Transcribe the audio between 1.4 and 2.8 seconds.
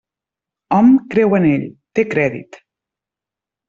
en ell; té crèdit.